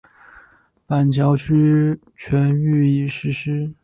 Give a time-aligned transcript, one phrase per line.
[0.87, 3.71] 板桥区全域已实施。